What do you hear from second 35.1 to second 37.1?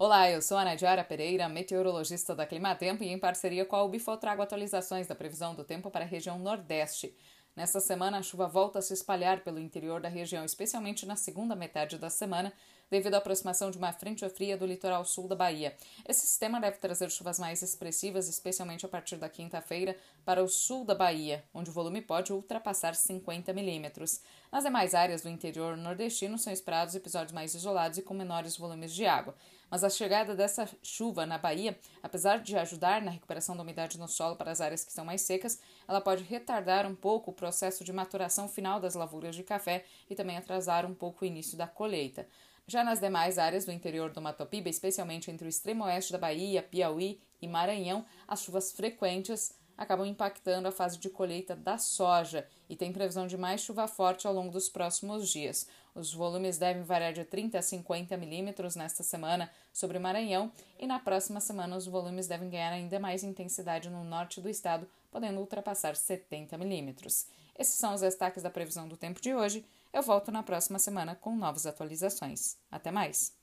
secas, ela pode retardar um